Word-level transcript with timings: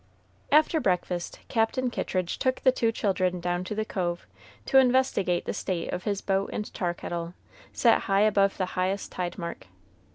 After 0.51 0.79
breakfast 0.79 1.41
Captain 1.47 1.91
Kittridge 1.91 2.39
took 2.39 2.61
the 2.61 2.71
two 2.71 2.91
children 2.91 3.39
down 3.39 3.63
to 3.65 3.75
the 3.75 3.85
cove, 3.85 4.25
to 4.65 4.79
investigate 4.79 5.45
the 5.45 5.53
state 5.53 5.93
of 5.93 6.05
his 6.05 6.21
boat 6.21 6.49
and 6.51 6.73
tar 6.73 6.95
kettle, 6.95 7.35
set 7.71 8.01
high 8.09 8.21
above 8.21 8.57
the 8.57 8.65
highest 8.73 9.11
tide 9.11 9.37
mark. 9.37 9.67